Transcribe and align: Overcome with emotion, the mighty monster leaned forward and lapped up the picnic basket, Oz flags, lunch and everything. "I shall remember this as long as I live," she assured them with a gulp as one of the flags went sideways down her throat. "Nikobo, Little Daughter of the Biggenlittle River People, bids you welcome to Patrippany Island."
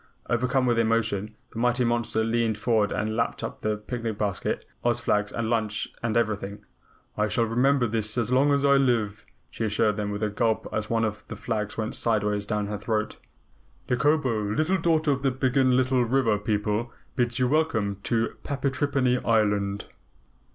Overcome 0.31 0.65
with 0.65 0.79
emotion, 0.79 1.35
the 1.51 1.59
mighty 1.59 1.83
monster 1.83 2.23
leaned 2.23 2.57
forward 2.57 2.91
and 2.91 3.15
lapped 3.15 3.43
up 3.43 3.61
the 3.61 3.77
picnic 3.77 4.17
basket, 4.17 4.65
Oz 4.83 4.99
flags, 4.99 5.31
lunch 5.31 5.89
and 6.01 6.17
everything. 6.17 6.65
"I 7.15 7.27
shall 7.27 7.43
remember 7.43 7.85
this 7.85 8.17
as 8.17 8.31
long 8.31 8.51
as 8.51 8.65
I 8.65 8.77
live," 8.77 9.23
she 9.51 9.63
assured 9.65 9.97
them 9.97 10.09
with 10.09 10.23
a 10.23 10.31
gulp 10.31 10.67
as 10.73 10.89
one 10.89 11.05
of 11.05 11.23
the 11.27 11.35
flags 11.35 11.77
went 11.77 11.93
sideways 11.95 12.47
down 12.47 12.65
her 12.65 12.79
throat. 12.79 13.17
"Nikobo, 13.91 14.41
Little 14.57 14.79
Daughter 14.79 15.11
of 15.11 15.21
the 15.21 15.29
Biggenlittle 15.31 16.05
River 16.09 16.39
People, 16.39 16.91
bids 17.15 17.37
you 17.37 17.47
welcome 17.47 17.97
to 18.01 18.35
Patrippany 18.43 19.23
Island." 19.23 19.85